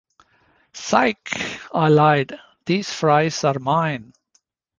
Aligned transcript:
Sike! 0.73 1.31
I 1.75 1.87
lied. 1.89 2.35
These 2.65 2.91
fries 2.91 3.43
are 3.43 3.59
mine. 3.59 4.13